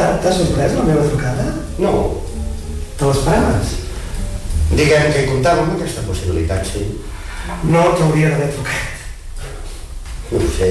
T'ha 0.00 0.32
sorprès 0.32 0.72
la 0.78 0.86
meva 0.86 1.04
trucada? 1.04 1.44
No. 1.78 1.92
Te 2.96 3.08
l'esperaves? 3.08 3.74
Diguem 4.70 5.10
que 5.12 5.24
hi 5.24 5.28
comptàvem 5.28 5.66
amb 5.66 5.74
aquesta 5.76 6.04
possibilitat, 6.06 6.64
sí. 6.64 6.86
No 7.68 7.82
t'hauria 7.98 8.30
d'haver 8.32 8.48
trucat. 8.54 8.88
No 10.30 10.40
ho 10.40 10.48
sé. 10.56 10.70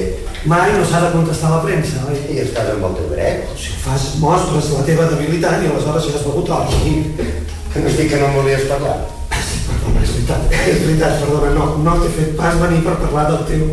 Mai 0.50 0.72
no 0.72 0.82
s'ha 0.88 1.02
de 1.04 1.12
contestar 1.14 1.50
a 1.50 1.54
la 1.58 1.62
premsa, 1.62 2.02
oi? 2.08 2.18
I 2.34 2.40
estàs 2.42 2.72
amb 2.72 2.88
el 2.88 2.98
teu 2.98 3.08
dret. 3.12 3.46
Si 3.60 3.76
fas, 3.84 4.08
mostres 4.22 4.72
la 4.74 4.84
teva 4.88 5.06
debilitat 5.12 5.62
i 5.62 5.70
aleshores 5.70 6.08
ja 6.08 6.16
has 6.18 6.26
begut 6.26 6.50
oli. 6.56 6.94
Que 7.70 7.84
no 7.84 7.90
estic 7.90 8.10
que 8.10 8.18
no 8.18 8.32
em 8.32 8.38
volies 8.40 8.66
parlar. 8.70 8.98
Perdona, 9.30 10.02
és 10.02 10.14
veritat, 10.16 10.54
és 10.58 10.80
veritat, 10.86 11.20
perdona, 11.22 11.52
no, 11.54 11.66
no 11.84 11.98
t'he 12.00 12.10
fet 12.16 12.32
pas 12.40 12.58
venir 12.64 12.82
per 12.86 12.98
parlar 13.04 13.28
del 13.30 13.44
teu... 13.52 13.68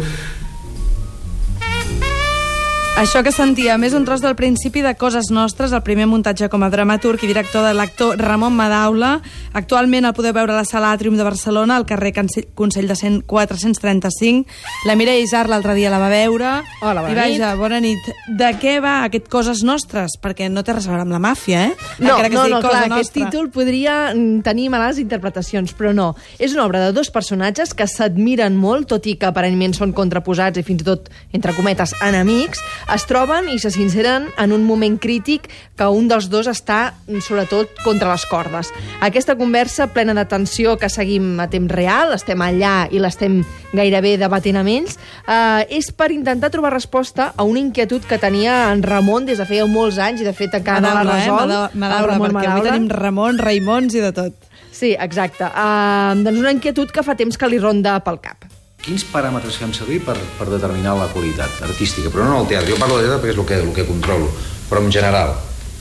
Això 2.97 3.19
que 3.21 3.29
sentíem 3.29 3.83
és 3.85 3.93
un 3.93 4.07
tros 4.07 4.23
del 4.23 4.33
principi 4.33 4.81
de 4.81 4.95
Coses 4.97 5.27
Nostres, 5.29 5.69
el 5.69 5.83
primer 5.85 6.07
muntatge 6.09 6.47
com 6.49 6.63
a 6.65 6.69
dramaturg 6.73 7.21
i 7.21 7.27
director 7.29 7.61
de 7.61 7.75
l'actor 7.77 8.17
Ramon 8.17 8.55
Madaula. 8.57 9.19
Actualment 9.53 10.07
el 10.09 10.15
podeu 10.17 10.33
veure 10.33 10.55
a 10.55 10.57
la 10.57 10.65
sala 10.65 10.89
Atrium 10.95 11.13
de 11.13 11.21
Barcelona, 11.27 11.75
al 11.77 11.85
carrer 11.85 12.09
Consell 12.57 12.89
de 12.89 12.95
100 12.97 13.19
435. 13.29 14.49
La 14.89 14.95
Mireia 14.97 15.21
Isar 15.21 15.43
l'altre 15.45 15.75
dia 15.77 15.91
la 15.93 15.99
va 16.01 16.07
veure. 16.09 16.55
Hola, 16.81 17.03
bona 17.05 17.13
I 17.13 17.19
vaja, 17.19 17.51
bona 17.59 17.77
nit. 17.85 18.01
De 18.25 18.49
què 18.57 18.79
va 18.81 18.95
aquest 19.05 19.29
Coses 19.29 19.61
Nostres? 19.61 20.17
Perquè 20.17 20.49
no 20.49 20.65
té 20.65 20.73
res 20.73 20.89
a 20.89 20.95
veure 20.95 21.05
amb 21.05 21.13
la 21.13 21.21
màfia, 21.21 21.67
eh? 21.67 21.77
No, 21.99 22.15
Encara 22.15 22.33
que 22.33 22.39
no, 22.39 22.47
no, 22.49 22.63
Cosa 22.65 22.81
clar, 22.81 22.97
aquest 22.97 23.13
títol 23.13 23.51
podria 23.53 23.99
tenir 24.41 24.71
males 24.73 24.97
interpretacions, 24.97 25.75
però 25.77 25.93
no. 25.93 26.09
És 26.41 26.57
una 26.57 26.65
obra 26.65 26.81
de 26.87 26.97
dos 26.97 27.13
personatges 27.13 27.77
que 27.77 27.85
s'admiren 27.85 28.57
molt, 28.57 28.89
tot 28.89 29.05
i 29.05 29.19
que 29.21 29.29
aparentment 29.29 29.77
són 29.77 29.93
contraposats 29.93 30.57
i 30.57 30.65
fins 30.65 30.81
i 30.81 30.89
tot, 30.89 31.13
entre 31.37 31.53
cometes, 31.53 31.93
enemics, 32.01 32.65
es 32.93 33.05
troben 33.09 33.49
i 33.51 33.59
se 33.59 33.71
sinceren 33.71 34.29
en 34.37 34.53
un 34.55 34.63
moment 34.67 34.97
crític 34.99 35.49
que 35.77 35.87
un 35.91 36.07
dels 36.09 36.29
dos 36.31 36.47
està, 36.47 36.93
sobretot, 37.21 37.71
contra 37.83 38.11
les 38.11 38.25
cordes. 38.29 38.71
Aquesta 39.05 39.35
conversa 39.37 39.89
plena 39.93 40.15
de 40.17 40.25
tensió 40.25 40.77
que 40.79 40.89
seguim 40.89 41.39
a 41.43 41.49
temps 41.51 41.71
real, 41.71 42.13
estem 42.15 42.41
allà 42.41 42.87
i 42.91 43.01
l'estem 43.03 43.41
gairebé 43.75 44.15
debatent 44.17 44.57
amb 44.61 44.71
ells, 44.71 44.97
eh, 45.27 45.67
és 45.77 45.91
per 45.91 46.11
intentar 46.15 46.49
trobar 46.53 46.73
resposta 46.73 47.33
a 47.35 47.43
una 47.43 47.59
inquietud 47.59 48.05
que 48.07 48.17
tenia 48.17 48.71
en 48.71 48.83
Ramon 48.83 49.27
des 49.27 49.37
de 49.37 49.45
feia 49.45 49.67
molts 49.67 49.99
anys 49.99 50.23
i 50.23 50.27
de 50.27 50.33
fet 50.33 50.55
encara 50.57 50.81
no 50.81 50.93
l'ha 50.93 51.03
Madaula, 51.03 51.61
eh? 51.73 51.77
Madaula, 51.77 52.11
Ramon 52.13 52.29
perquè 52.31 52.47
avui 52.47 52.47
Madaula. 52.47 52.71
tenim 52.71 52.89
Ramon, 52.89 53.39
Raimons 53.39 53.95
i 53.95 54.03
de 54.03 54.13
tot. 54.15 54.43
Sí, 54.71 54.93
exacte. 54.93 55.43
Uh, 55.45 56.13
doncs 56.23 56.37
una 56.39 56.53
inquietud 56.53 56.91
que 56.93 57.03
fa 57.03 57.17
temps 57.17 57.37
que 57.37 57.49
li 57.49 57.59
ronda 57.61 57.97
pel 58.05 58.21
cap. 58.23 58.46
Quins 58.87 59.03
paràmetres 59.11 59.57
fem 59.59 59.73
servir 59.75 59.97
per, 60.05 60.13
per 60.37 60.45
determinar 60.47 60.93
la 60.95 61.09
qualitat 61.11 61.57
artística? 61.65 62.07
Però 62.07 62.23
no 62.23 62.37
el 62.39 62.45
teatre. 62.47 62.71
Jo 62.71 62.77
parlo 62.79 63.01
de 63.01 63.03
teatre 63.03 63.19
perquè 63.19 63.33
és 63.33 63.41
el 63.41 63.47
que, 63.49 63.57
el 63.65 63.73
que 63.75 63.83
controlo. 63.89 64.29
Però 64.69 64.79
en 64.79 64.87
general, 64.95 65.33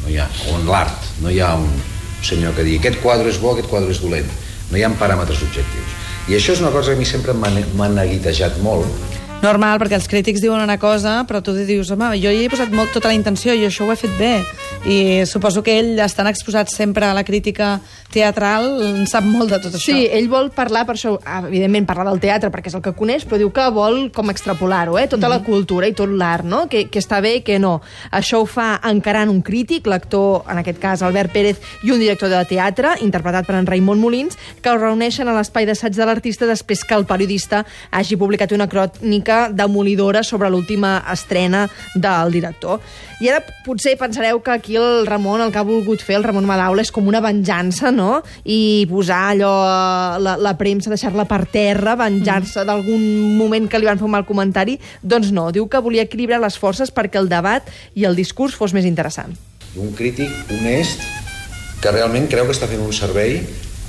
no 0.03 0.11
hi 0.11 0.17
ha, 0.19 0.25
o 0.51 0.57
en 0.59 0.67
l'art, 0.67 1.07
no 1.23 1.31
hi 1.31 1.39
ha 1.39 1.53
un 1.55 1.69
senyor 2.27 2.57
que 2.57 2.65
digui 2.67 2.81
aquest 2.81 2.99
quadre 3.05 3.31
és 3.31 3.39
bo, 3.39 3.53
aquest 3.55 3.71
quadre 3.71 3.95
és 3.95 4.03
dolent. 4.03 4.27
No 4.73 4.81
hi 4.81 4.83
ha 4.83 4.91
paràmetres 4.99 5.45
objectius. 5.47 5.95
I 6.27 6.35
això 6.41 6.57
és 6.57 6.65
una 6.65 6.73
cosa 6.75 6.91
que 6.91 6.99
a 6.99 7.03
mi 7.05 7.07
sempre 7.07 7.37
m'ha 7.39 7.93
neguitejat 7.95 8.59
molt, 8.67 8.91
Normal, 9.45 9.77
perquè 9.79 9.99
els 9.99 10.07
crítics 10.09 10.41
diuen 10.41 10.63
una 10.65 10.79
cosa, 10.81 11.19
però 11.29 11.43
tu 11.45 11.53
dius, 11.55 11.91
home, 11.93 12.09
jo 12.23 12.31
hi 12.33 12.47
he 12.47 12.49
posat 12.51 12.73
molt, 12.73 12.95
tota 12.97 13.11
la 13.11 13.17
intenció 13.17 13.53
i 13.53 13.67
això 13.67 13.85
ho 13.85 13.93
he 13.93 13.99
fet 14.01 14.15
bé. 14.17 14.31
I 14.89 15.27
suposo 15.29 15.61
que 15.67 15.75
ell, 15.77 15.99
estan 16.01 16.29
exposats 16.31 16.73
sempre 16.75 17.05
a 17.05 17.13
la 17.15 17.25
crítica 17.27 17.77
teatral, 18.15 18.81
en 18.87 19.05
sap 19.11 19.27
molt 19.29 19.53
de 19.53 19.59
tot 19.61 19.77
això. 19.77 19.93
Sí, 19.93 20.07
ell 20.09 20.31
vol 20.33 20.49
parlar, 20.57 20.87
per 20.89 20.95
això, 20.97 21.17
evidentment, 21.51 21.85
parlar 21.89 22.07
del 22.09 22.21
teatre 22.23 22.51
perquè 22.55 22.71
és 22.73 22.77
el 22.79 22.85
que 22.85 22.95
coneix, 22.97 23.27
però 23.29 23.39
diu 23.43 23.51
que 23.55 23.67
vol 23.75 24.07
com 24.15 24.33
extrapolar-ho, 24.33 24.97
eh? 24.99 25.07
tota 25.13 25.29
la 25.29 25.43
cultura 25.45 25.91
i 25.91 25.95
tot 25.97 26.11
l'art, 26.11 26.47
no? 26.47 26.65
Que, 26.73 26.87
que 26.89 27.03
està 27.03 27.21
bé 27.21 27.37
i 27.41 27.45
que 27.45 27.61
no. 27.63 27.75
Això 28.17 28.41
ho 28.41 28.49
fa 28.49 28.81
encarant 28.89 29.31
un 29.31 29.43
crític, 29.45 29.91
l'actor, 29.91 30.47
en 30.49 30.63
aquest 30.63 30.81
cas, 30.81 31.05
Albert 31.05 31.35
Pérez, 31.37 31.61
i 31.85 31.93
un 31.93 32.01
director 32.01 32.33
de 32.33 32.41
teatre, 32.49 32.97
interpretat 33.05 33.47
per 33.47 33.59
en 33.61 33.69
Raimon 33.69 34.01
Molins, 34.01 34.41
que 34.63 34.73
es 34.73 34.81
reuneixen 34.81 35.29
a 35.29 35.37
l'espai 35.37 35.69
d'assaig 35.69 35.99
de 35.99 36.09
l'artista 36.09 36.49
després 36.49 36.87
que 36.87 36.97
el 36.97 37.07
periodista 37.11 37.67
hagi 37.91 38.17
publicat 38.17 38.55
una 38.57 38.71
crònica 38.71 39.26
demolidora 39.53 40.23
sobre 40.23 40.51
l'última 40.51 41.03
estrena 41.13 41.67
del 41.95 42.33
director. 42.33 42.81
I 43.21 43.31
ara 43.33 43.41
potser 43.65 43.95
pensareu 43.97 44.43
que 44.45 44.51
aquí 44.53 44.77
el 44.77 45.07
Ramon, 45.09 45.41
el 45.41 45.53
que 45.53 45.59
ha 45.59 45.65
volgut 45.65 46.03
fer 46.05 46.19
el 46.19 46.25
Ramon 46.27 46.45
Madaula 46.45 46.83
és 46.85 46.91
com 46.93 47.07
una 47.09 47.23
venjança, 47.25 47.89
no? 47.91 48.23
I 48.45 48.85
posar 48.91 49.33
allò, 49.33 49.53
eh, 49.65 50.21
la, 50.21 50.37
la 50.37 50.53
premsa, 50.59 50.91
deixar-la 50.93 51.25
per 51.25 51.47
terra, 51.47 51.97
venjar-se 51.97 52.61
Mm. 52.61 52.67
d'algun 52.67 53.37
moment 53.39 53.69
que 53.69 53.79
li 53.79 53.87
van 53.89 53.97
fer 53.99 54.05
un 54.05 54.13
mal 54.13 54.27
comentari. 54.29 54.79
Doncs 55.03 55.33
no, 55.33 55.51
diu 55.53 55.67
que 55.69 55.81
volia 55.81 56.03
equilibrar 56.05 56.41
les 56.41 56.59
forces 56.59 56.93
perquè 56.93 57.17
el 57.19 57.29
debat 57.33 57.65
i 57.95 58.05
el 58.05 58.17
discurs 58.17 58.55
fos 58.55 58.73
més 58.77 58.85
interessant. 58.85 59.35
un 59.77 59.93
crític 59.93 60.31
honest 60.51 61.01
que 61.83 61.91
realment 61.93 62.29
creu 62.33 62.47
que 62.47 62.53
està 62.53 62.67
fent 62.67 62.81
un 62.81 62.93
servei 62.97 63.43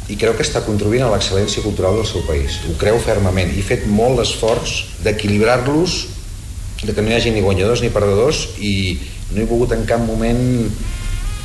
i 0.08 0.16
creu 0.16 0.36
que 0.38 0.46
està 0.46 0.64
contribuint 0.66 1.04
a 1.04 1.10
l'excel·lència 1.12 1.64
cultural 1.66 1.98
del 2.00 2.08
seu 2.08 2.24
país. 2.28 2.62
Ho 2.68 2.76
creu 2.80 3.00
fermament 3.04 3.52
i 3.58 3.64
fet 3.66 3.88
molt 3.92 4.20
l'esforç 4.20 4.78
d'equilibrar-los 5.04 5.98
de 6.84 6.94
que 6.94 7.02
no 7.02 7.12
hi 7.12 7.18
hagi 7.18 7.34
ni 7.34 7.42
guanyadors 7.42 7.82
ni 7.84 7.92
perdedors 7.92 8.46
i 8.64 9.00
no 9.34 9.42
he 9.42 9.50
volgut 9.50 9.74
en 9.76 9.84
cap 9.90 10.04
moment 10.06 10.40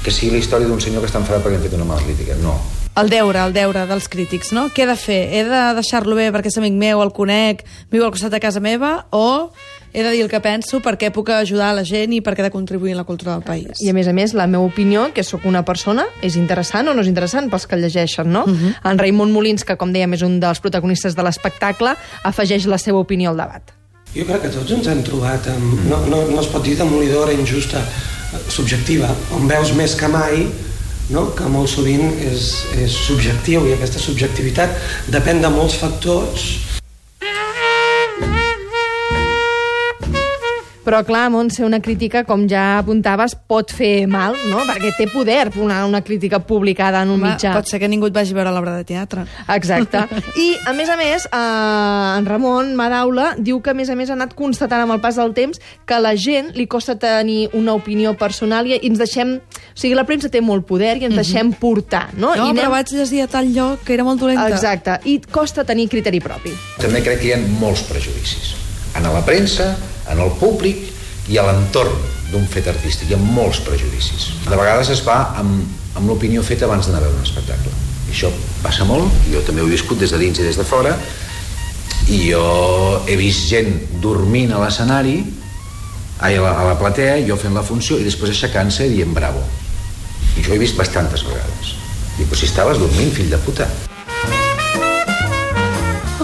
que 0.02 0.12
sigui 0.14 0.34
la 0.34 0.42
història 0.42 0.68
d'un 0.68 0.80
senyor 0.82 1.02
que 1.02 1.10
està 1.10 1.20
enfadat 1.22 1.44
perquè 1.44 1.58
hem 1.58 1.66
fet 1.66 1.76
una 1.78 1.88
mala 1.88 2.04
crítica. 2.04 2.36
No. 2.42 2.54
El 2.98 3.08
deure, 3.08 3.40
el 3.40 3.54
deure 3.56 3.86
dels 3.88 4.08
crítics, 4.12 4.50
no? 4.52 4.66
Què 4.74 4.84
he 4.84 4.88
de 4.90 4.98
fer? 5.00 5.20
He 5.32 5.44
de 5.48 5.60
deixar-lo 5.78 6.18
bé 6.18 6.28
perquè 6.34 6.50
és 6.52 6.58
amic 6.60 6.74
meu, 6.76 7.00
el 7.00 7.14
conec, 7.16 7.62
viu 7.90 8.04
al 8.04 8.12
costat 8.12 8.34
de 8.34 8.42
casa 8.42 8.60
meva, 8.60 9.06
o 9.10 9.50
he 9.92 10.02
de 10.02 10.10
dir 10.10 10.22
el 10.24 10.30
que 10.30 10.40
penso 10.40 10.80
perquè 10.80 11.10
puc 11.12 11.28
ajudar 11.34 11.72
la 11.76 11.84
gent 11.84 12.14
i 12.16 12.22
perquè 12.24 12.40
he 12.40 12.48
de 12.48 12.54
contribuir 12.54 12.94
a 12.94 13.02
la 13.02 13.04
cultura 13.04 13.34
del 13.34 13.44
país? 13.44 13.82
I 13.84 13.90
a 13.90 13.96
més 13.96 14.08
a 14.08 14.14
més, 14.16 14.32
la 14.32 14.46
meva 14.46 14.64
opinió, 14.64 15.10
que 15.12 15.24
sóc 15.24 15.44
una 15.48 15.64
persona, 15.68 16.06
és 16.22 16.36
interessant 16.40 16.88
o 16.88 16.94
no 16.94 17.04
és 17.04 17.10
interessant 17.10 17.50
pels 17.52 17.66
que 17.68 17.76
el 17.76 17.84
llegeixen, 17.84 18.32
no? 18.32 18.44
Uh 18.46 18.52
-huh. 18.52 18.90
En 18.90 18.98
Raimon 18.98 19.32
Molins, 19.32 19.64
que 19.64 19.76
com 19.76 19.92
dèiem 19.92 20.14
és 20.14 20.22
un 20.22 20.40
dels 20.40 20.60
protagonistes 20.60 21.14
de 21.14 21.22
l'espectacle, 21.22 21.94
afegeix 22.24 22.66
la 22.66 22.78
seva 22.78 22.98
opinió 22.98 23.30
al 23.30 23.36
debat. 23.36 23.62
Jo 24.14 24.24
crec 24.24 24.42
que 24.42 24.48
tots 24.48 24.70
ens 24.70 24.86
hem 24.86 25.02
trobat 25.02 25.46
amb... 25.48 25.88
No, 25.88 26.06
no, 26.06 26.26
no 26.28 26.40
es 26.40 26.46
pot 26.46 26.62
dir 26.62 26.76
demolidora, 26.76 27.32
injusta, 27.32 27.82
subjectiva, 28.48 29.08
on 29.32 29.48
veus 29.48 29.72
més 29.74 29.94
que 29.94 30.08
mai 30.08 30.48
no? 31.10 31.34
que 31.36 31.44
molt 31.44 31.68
sovint 31.68 32.12
és, 32.24 32.52
és 32.80 32.92
subjectiu 33.06 33.66
i 33.68 33.72
aquesta 33.76 34.00
subjectivitat 34.02 34.70
depèn 35.12 35.42
de 35.42 35.50
molts 35.52 35.74
factors 35.80 36.71
Però, 40.82 41.04
clar, 41.06 41.28
Montse, 41.30 41.62
una 41.64 41.78
crítica, 41.80 42.24
com 42.26 42.48
ja 42.50 42.78
apuntaves, 42.80 43.36
pot 43.46 43.70
fer 43.70 44.08
mal, 44.10 44.34
no? 44.50 44.64
Perquè 44.66 44.90
té 44.96 45.06
poder 45.12 45.52
una, 45.62 45.84
una 45.86 46.00
crítica 46.02 46.40
publicada 46.42 47.04
en 47.06 47.12
un 47.12 47.20
Home, 47.20 47.34
mitjà. 47.36 47.52
pot 47.54 47.70
ser 47.70 47.78
que 47.78 47.88
ningú 47.90 48.08
et 48.10 48.16
vagi 48.16 48.34
a 48.34 48.38
veure 48.40 48.50
l'obra 48.54 48.74
de 48.76 48.86
teatre. 48.88 49.24
Exacte. 49.54 50.02
I, 50.44 50.48
a 50.66 50.74
més 50.74 50.90
a 50.90 50.96
més, 50.98 51.28
eh, 51.30 52.18
en 52.18 52.26
Ramon 52.26 52.74
Madaula 52.78 53.32
diu 53.38 53.60
que, 53.62 53.70
a 53.70 53.78
més 53.78 53.92
a 53.92 53.96
més, 53.98 54.10
ha 54.10 54.16
anat 54.18 54.34
constatant 54.38 54.82
amb 54.82 54.96
el 54.96 55.02
pas 55.04 55.20
del 55.20 55.34
temps 55.38 55.62
que 55.86 55.94
a 55.94 56.00
la 56.02 56.16
gent 56.18 56.50
li 56.58 56.66
costa 56.66 56.98
tenir 56.98 57.46
una 57.58 57.76
opinió 57.78 58.16
personal 58.18 58.66
i 58.66 58.78
ens 58.80 58.98
deixem... 58.98 59.38
O 59.72 59.78
sigui, 59.78 59.94
la 59.96 60.04
premsa 60.08 60.28
té 60.32 60.42
molt 60.44 60.66
poder 60.68 60.96
i 60.98 61.06
ens 61.08 61.16
deixem 61.16 61.54
portar, 61.56 62.08
no? 62.18 62.34
No, 62.36 62.50
I 62.50 62.58
però 62.58 62.72
vaig 62.74 62.90
llegir 62.92 63.22
a 63.24 63.30
tal 63.30 63.48
lloc 63.54 63.86
que 63.86 63.94
era 63.94 64.04
molt 64.04 64.20
dolenta. 64.20 64.50
Exacte. 64.50 64.98
I 65.08 65.20
costa 65.30 65.64
tenir 65.68 65.88
criteri 65.92 66.20
propi. 66.20 66.52
També 66.82 67.00
crec 67.06 67.22
que 67.22 67.30
hi 67.30 67.34
ha 67.36 67.40
molts 67.62 67.86
prejudicis. 67.88 68.52
En 68.98 69.06
la 69.08 69.22
premsa, 69.24 69.70
en 70.10 70.22
el 70.22 70.32
públic 70.40 70.88
i 71.30 71.38
a 71.38 71.46
l'entorn 71.46 71.94
d'un 72.32 72.46
fet 72.48 72.68
artístic. 72.72 73.10
Hi 73.10 73.16
ha 73.16 73.20
molts 73.22 73.60
prejudicis. 73.66 74.30
De 74.48 74.56
vegades 74.56 74.90
es 74.94 75.04
va 75.06 75.18
amb, 75.38 75.66
amb 75.98 76.08
l'opinió 76.08 76.42
feta 76.46 76.66
abans 76.66 76.88
d'anar 76.88 77.02
a 77.02 77.06
veure 77.06 77.18
un 77.20 77.26
espectacle. 77.26 77.72
I 78.08 78.14
això 78.14 78.32
passa 78.64 78.86
molt, 78.88 79.12
jo 79.30 79.42
també 79.46 79.62
ho 79.62 79.68
he 79.68 79.74
viscut 79.76 80.00
des 80.00 80.12
de 80.12 80.20
dins 80.20 80.40
i 80.40 80.48
des 80.48 80.58
de 80.58 80.66
fora, 80.66 80.96
i 82.10 82.18
jo 82.32 82.42
he 83.06 83.16
vist 83.16 83.46
gent 83.52 83.70
dormint 84.02 84.52
a 84.52 84.62
l'escenari, 84.64 85.20
a 86.22 86.30
la, 86.30 86.52
a 86.54 86.66
la 86.70 86.74
platea, 86.78 87.20
jo 87.26 87.36
fent 87.38 87.54
la 87.54 87.64
funció, 87.66 87.98
i 87.98 88.06
després 88.06 88.34
aixecant-se 88.34 88.86
i 88.88 88.96
dient 88.96 89.14
bravo. 89.14 89.42
I 90.38 90.42
jo 90.42 90.54
he 90.54 90.60
vist 90.60 90.78
bastantes 90.78 91.24
vegades. 91.26 91.74
Dic, 92.16 92.28
però 92.28 92.38
si 92.38 92.48
estaves 92.48 92.80
dormint, 92.82 93.12
fill 93.14 93.30
de 93.32 93.40
puta. 93.44 93.68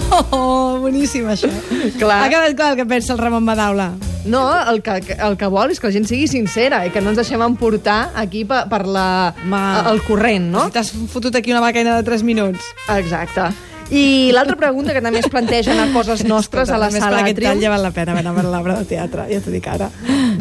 Oh, 0.09 0.48
boníssim, 0.83 1.27
això. 1.29 1.49
Clar. 2.01 2.23
Ha 2.25 2.31
quedat 2.31 2.55
clar 2.57 2.71
el 2.73 2.79
que 2.81 2.87
pensa 2.89 3.13
el 3.15 3.21
Ramon 3.21 3.45
Madaula. 3.45 3.91
No, 4.25 4.43
el 4.69 4.81
que, 4.83 4.99
el 5.15 5.37
que 5.39 5.47
vol 5.47 5.71
és 5.71 5.79
que 5.79 5.87
la 5.87 5.95
gent 5.95 6.05
sigui 6.09 6.27
sincera 6.27 6.83
i 6.85 6.91
que 6.91 7.01
no 7.01 7.13
ens 7.13 7.21
deixem 7.21 7.41
emportar 7.45 8.11
aquí 8.19 8.43
per, 8.45 8.65
per 8.71 8.83
la, 8.85 9.31
Ma. 9.47 9.63
el 9.89 10.03
corrent, 10.03 10.51
no? 10.51 10.67
Si 10.67 10.75
t'has 10.75 10.91
fotut 11.13 11.39
aquí 11.39 11.55
una 11.55 11.63
vacaina 11.63 11.95
de 11.97 12.05
3 12.07 12.27
minuts. 12.27 12.73
Exacte. 12.97 13.49
I 13.89 14.29
l'altra 14.35 14.53
pregunta 14.53 14.93
que 14.93 15.01
també 15.01 15.17
es 15.23 15.29
plantegen 15.33 15.79
a 15.81 15.87
coses 15.93 16.21
nostres 16.31 16.69
a 16.69 16.77
la 16.77 16.91
per 16.93 17.01
sala 17.01 17.23
Atrium... 17.25 17.61
ja 17.61 17.71
val 17.73 17.81
la 17.81 17.91
pena 17.95 18.13
anar 18.13 18.35
a 18.35 18.35
veure 18.37 18.51
l'obra 18.51 18.75
de 18.77 18.85
teatre, 18.91 19.25
ja 19.31 19.39
t'ho 19.41 19.53
dic 19.53 19.65
ara. 19.71 19.89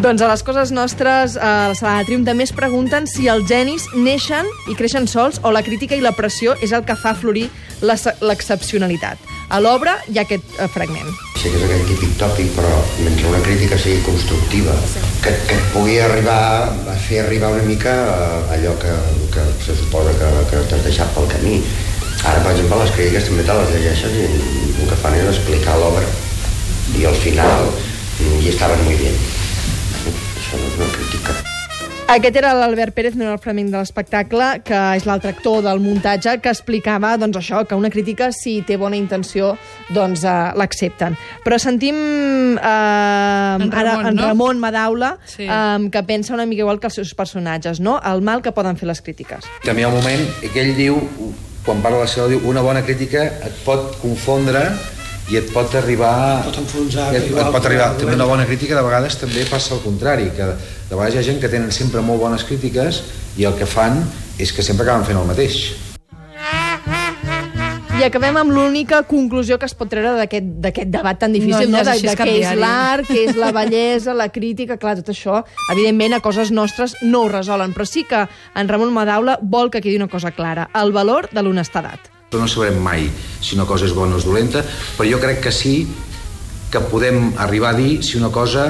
Doncs 0.03 0.23
a 0.23 0.29
les 0.29 0.45
coses 0.45 0.73
nostres 0.75 1.39
a 1.41 1.71
la 1.73 1.79
sala 1.79 2.03
Atrium 2.03 2.27
també 2.29 2.45
es 2.45 2.53
pregunten 2.53 3.09
si 3.09 3.31
els 3.33 3.49
genis 3.49 3.89
neixen 3.97 4.47
i 4.69 4.77
creixen 4.77 5.09
sols 5.09 5.41
o 5.43 5.55
la 5.55 5.65
crítica 5.65 5.97
i 5.97 6.05
la 6.05 6.13
pressió 6.13 6.59
és 6.61 6.77
el 6.77 6.85
que 6.85 6.99
fa 6.99 7.15
florir 7.17 7.49
l'excepcionalitat. 7.81 9.38
A 9.49 9.59
l'obra 9.65 9.95
hi 10.13 10.19
ha 10.19 10.27
aquest 10.27 10.59
eh, 10.61 10.67
fragment. 10.69 11.09
Sé 11.41 11.49
que 11.49 11.57
és 11.57 11.63
aquell 11.65 11.87
típic 11.89 12.11
tòpic, 12.21 12.51
però 12.53 12.69
mentre 13.01 13.31
una 13.31 13.41
crítica 13.41 13.79
sigui 13.81 14.03
constructiva, 14.05 14.75
que, 15.25 15.33
que 15.49 15.57
et 15.57 15.71
pugui 15.73 15.97
arribar 16.05 16.69
a 16.69 16.97
fer 17.07 17.23
arribar 17.23 17.55
una 17.57 17.65
mica 17.65 17.95
a 18.13 18.29
allò 18.59 18.77
que, 18.83 18.93
que 19.33 19.49
se 19.65 19.79
suposa 19.81 20.13
que, 20.21 20.31
que 20.53 20.63
t'has 20.69 20.85
deixat 20.85 21.17
pel 21.17 21.33
camí. 21.33 21.63
Ara, 22.29 22.43
per 22.45 22.53
exemple, 22.53 22.83
les 22.85 22.97
crítiques 22.99 23.29
també 23.31 23.49
te 23.49 23.57
les 23.63 23.77
llegeixes 23.77 24.19
i 24.21 24.27
el 24.29 24.91
que 24.91 25.01
fan 25.01 25.17
és 25.17 25.33
explicar 25.33 25.81
l'obra 25.81 26.05
i 26.99 27.09
al 27.09 27.17
final 27.25 27.71
mm, 27.71 28.41
i 28.43 28.51
estaven 28.53 28.85
molt 28.85 29.01
bé. 29.01 29.15
Això 30.09 30.61
no 30.61 30.69
és 30.69 30.83
una 30.83 30.93
crítica. 30.99 31.41
Aquest 32.09 32.39
era 32.41 32.55
l'Albert 32.57 32.95
Pérez, 32.97 33.17
no 33.21 33.27
era 33.27 33.35
el 33.37 33.41
flamenc 33.43 33.69
de 33.69 33.77
l'espectacle, 33.83 34.47
que 34.65 34.77
és 34.97 35.05
l'altre 35.05 35.29
actor 35.35 35.59
del 35.67 35.83
muntatge, 35.85 36.39
que 36.41 36.49
explicava 36.49 37.11
doncs, 37.21 37.37
això, 37.37 37.61
que 37.69 37.77
una 37.77 37.91
crítica, 37.93 38.31
si 38.33 38.63
té 38.65 38.79
bona 38.81 38.97
intenció, 38.97 39.51
doncs 39.93 40.23
eh, 40.25 40.37
l'accepten. 40.57 41.19
Però 41.45 41.59
sentim 41.61 41.99
eh, 42.57 42.63
En 42.65 43.69
ara 43.69 43.99
Ramon, 43.99 44.07
en 44.09 44.17
no? 44.17 44.25
Ramon 44.31 44.63
Madaula, 44.65 45.11
Sí. 45.29 45.45
eh, 45.45 45.91
que 45.93 46.03
pensa 46.09 46.33
una 46.33 46.47
mica 46.49 46.65
igual 46.65 46.81
que 46.81 46.89
els 46.89 46.97
seus 46.97 47.13
personatges, 47.15 47.79
no? 47.79 48.01
el 48.01 48.23
mal 48.25 48.41
que 48.41 48.53
poden 48.57 48.81
fer 48.81 48.89
les 48.89 49.05
crítiques. 49.05 49.45
També 49.67 49.85
hi 49.85 49.85
ha 49.85 49.93
un 49.93 50.01
moment 50.01 50.25
que 50.49 50.63
ell 50.65 50.73
diu, 50.81 50.97
quan 51.67 51.83
parla 51.85 52.01
de 52.01 52.07
la 52.07 52.09
seva, 52.09 52.31
diu, 52.33 52.41
una 52.49 52.65
bona 52.65 52.81
crítica 52.89 53.27
et 53.45 53.61
pot 53.69 53.99
confondre 54.01 54.65
i 55.29 55.37
et 55.37 55.51
pot 55.53 55.75
arribar... 55.77 56.43
Pot 56.47 56.61
enfonsar, 56.63 57.11
Et, 57.15 57.29
et 57.29 57.53
pot 57.53 57.65
arribar... 57.65 57.91
la 57.93 58.01
També 58.01 58.17
una 58.17 58.29
bona 58.29 58.47
crítica 58.49 58.79
de 58.79 58.85
vegades 58.87 59.19
també 59.21 59.45
passa 59.51 59.75
el 59.77 59.83
contrari, 59.85 60.31
que 60.37 60.55
de 60.55 60.95
vegades 60.95 61.19
hi 61.19 61.21
ha 61.21 61.27
gent 61.27 61.43
que 61.43 61.51
tenen 61.53 61.75
sempre 61.75 62.01
molt 62.05 62.23
bones 62.23 62.47
crítiques 62.49 63.03
i 63.37 63.45
el 63.49 63.59
que 63.59 63.69
fan 63.69 64.01
és 64.41 64.55
que 64.55 64.65
sempre 64.65 64.87
acaben 64.87 65.05
fent 65.05 65.21
el 65.21 65.29
mateix. 65.29 65.61
I 67.99 68.05
acabem 68.07 68.37
amb 68.39 68.53
l'única 68.55 69.01
conclusió 69.03 69.57
que 69.59 69.67
es 69.67 69.73
pot 69.75 69.89
treure 69.91 70.13
d'aquest 70.15 70.53
d'aquest 70.63 70.91
debat 70.95 71.19
tan 71.19 71.33
difícil, 71.35 71.67
No 71.67 71.81
no? 71.81 71.85
De, 71.85 71.97
de 71.99 72.13
què 72.15 72.35
és 72.39 72.53
l'art, 72.55 73.09
què 73.11 73.25
és 73.27 73.37
la 73.37 73.51
bellesa, 73.57 74.15
la 74.15 74.29
crítica... 74.31 74.79
Clar, 74.79 74.95
tot 75.01 75.11
això, 75.11 75.41
evidentment, 75.75 76.15
a 76.15 76.21
coses 76.23 76.53
nostres 76.55 76.95
no 77.03 77.25
ho 77.25 77.33
resolen, 77.33 77.75
però 77.75 77.89
sí 77.91 78.07
que 78.07 78.23
en 78.55 78.71
Ramon 78.71 78.95
Madaula 78.95 79.41
vol 79.43 79.73
que 79.75 79.83
quedi 79.83 79.99
una 79.99 80.07
cosa 80.09 80.31
clara, 80.31 80.71
el 80.79 80.95
valor 80.95 81.27
de 81.35 81.43
l'honestedat. 81.43 82.18
No 82.37 82.45
sabrem 82.45 82.77
mai 82.77 83.07
si 83.41 83.55
una 83.57 83.65
cosa 83.65 83.87
és 83.89 83.95
bona 83.97 84.13
o 84.13 84.19
és 84.21 84.27
dolenta, 84.29 84.61
però 84.99 85.07
jo 85.09 85.17
crec 85.23 85.39
que 85.47 85.53
sí 85.55 85.87
que 86.69 86.83
podem 86.91 87.31
arribar 87.41 87.71
a 87.73 87.79
dir 87.79 88.03
si 88.05 88.19
una 88.19 88.29
cosa 88.29 88.67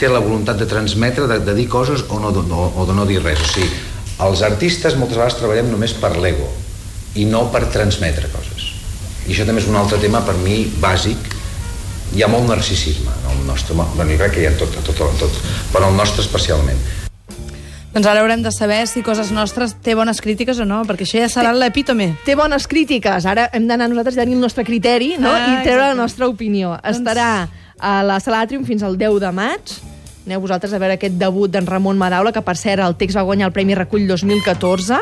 té 0.00 0.08
la 0.10 0.18
voluntat 0.18 0.58
de 0.58 0.66
transmetre, 0.66 1.28
de, 1.30 1.38
de 1.46 1.54
dir 1.54 1.68
coses 1.70 2.02
o, 2.08 2.18
no, 2.18 2.32
no, 2.34 2.64
o 2.74 2.86
de 2.88 2.96
no 2.96 3.06
dir 3.06 3.20
res. 3.22 3.38
O 3.38 3.52
sigui, 3.52 3.68
els 4.26 4.42
artistes 4.42 4.96
moltes 4.98 5.20
vegades 5.20 5.38
treballem 5.38 5.70
només 5.70 5.94
per 5.94 6.16
l'ego 6.18 6.48
i 7.14 7.28
no 7.30 7.44
per 7.54 7.68
transmetre 7.70 8.32
coses. 8.34 8.72
I 9.28 9.30
això 9.30 9.46
també 9.46 9.62
és 9.62 9.70
un 9.70 9.78
altre 9.78 10.00
tema 10.02 10.24
per 10.26 10.34
mi 10.42 10.64
bàsic. 10.82 11.36
Hi 12.16 12.24
ha 12.26 12.32
molt 12.32 12.50
narcisisme 12.50 13.14
en 13.14 13.30
el 13.30 13.44
nostre... 13.46 13.78
Bueno, 13.78 14.10
jo 14.10 14.18
crec 14.24 14.34
que 14.34 14.42
hi 14.42 14.48
ha 14.50 14.56
tot, 14.58 14.74
tot, 14.82 14.98
tot, 15.22 15.38
però 15.70 15.86
en 15.86 15.92
el 15.92 16.02
nostre 16.02 16.26
especialment. 16.26 16.82
Doncs 17.90 18.06
ara 18.06 18.20
haurem 18.22 18.42
de 18.42 18.52
saber 18.54 18.84
si 18.86 19.02
Coses 19.02 19.32
Nostres 19.34 19.72
té 19.82 19.96
bones 19.98 20.20
crítiques 20.22 20.60
o 20.62 20.64
no, 20.68 20.84
perquè 20.86 21.02
això 21.02 21.18
ja 21.24 21.28
serà 21.32 21.50
l'epítome. 21.56 22.12
Té 22.24 22.36
bones 22.38 22.68
crítiques, 22.70 23.26
ara 23.26 23.48
hem 23.52 23.66
d'anar 23.66 23.88
nosaltres 23.90 24.14
a 24.14 24.22
tenir 24.22 24.36
el 24.38 24.44
nostre 24.44 24.62
criteri 24.64 25.16
no? 25.18 25.32
Ah, 25.32 25.40
i 25.40 25.64
treure 25.64 25.80
la 25.82 25.88
exacte. 25.88 26.00
nostra 26.04 26.28
opinió. 26.30 26.76
Doncs- 26.76 27.00
Estarà 27.00 27.48
a 27.80 28.02
la 28.06 28.20
Sala 28.22 28.42
Atrium 28.46 28.64
fins 28.64 28.84
al 28.86 28.94
10 29.00 29.18
de 29.24 29.32
maig. 29.34 29.74
Aneu 30.26 30.40
vosaltres 30.44 30.72
a 30.72 30.78
veure 30.78 30.94
aquest 31.00 31.16
debut 31.18 31.50
d'en 31.50 31.66
Ramon 31.66 31.98
Madaula, 31.98 32.30
que 32.30 32.42
per 32.46 32.54
cert 32.56 32.84
el 32.84 32.94
text 32.94 33.16
va 33.18 33.22
guanyar 33.26 33.48
el 33.48 33.52
Premi 33.56 33.74
Recull 33.74 34.06
2014, 34.06 35.00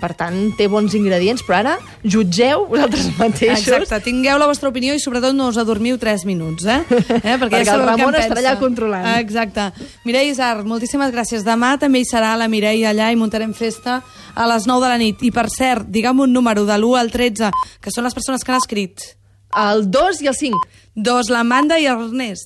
per 0.00 0.10
tant 0.18 0.36
té 0.58 0.66
bons 0.68 0.94
ingredients, 0.98 1.42
però 1.46 1.60
ara 1.62 1.74
jutgeu 2.02 2.66
vosaltres 2.70 3.08
mateixos. 3.20 3.66
Exacte, 3.70 4.00
tingueu 4.08 4.38
la 4.40 4.48
vostra 4.50 4.70
opinió 4.72 4.94
i 4.96 5.02
sobretot 5.02 5.36
no 5.36 5.48
us 5.52 5.58
adormiu 5.60 5.98
3 6.00 6.26
minuts, 6.28 6.66
eh? 6.66 6.80
eh? 7.22 7.36
Perquè 7.40 7.62
el 7.62 7.68
sabeu 7.68 7.86
què 7.86 7.90
Ramon 7.94 8.18
estarà 8.20 8.42
allà 8.42 8.54
controlant. 8.60 9.08
Exacte. 9.22 9.70
Mireia 10.04 10.32
Isar, 10.32 10.54
moltíssimes 10.68 11.14
gràcies. 11.14 11.46
Demà 11.46 11.74
també 11.80 12.02
hi 12.02 12.08
serà 12.08 12.34
la 12.40 12.50
Mireia 12.52 12.92
allà 12.92 13.10
i 13.12 13.18
muntarem 13.20 13.54
festa 13.56 14.00
a 14.34 14.48
les 14.50 14.68
9 14.68 14.84
de 14.84 14.92
la 14.92 15.00
nit. 15.00 15.22
I 15.24 15.32
per 15.34 15.48
cert, 15.52 15.88
digue'm 15.88 16.24
un 16.26 16.34
número 16.34 16.66
de 16.68 16.78
l'1 16.78 17.00
al 17.00 17.12
13, 17.14 17.52
que 17.80 17.94
són 17.94 18.08
les 18.08 18.16
persones 18.16 18.44
que 18.44 18.52
han 18.52 18.60
escrit. 18.62 19.12
El 19.54 19.86
2 19.90 20.24
i 20.24 20.28
el 20.28 20.34
5. 20.34 20.64
Dos, 20.94 21.30
l'Amanda 21.30 21.78
i 21.78 21.86
el 21.90 22.08
Ernest. 22.08 22.42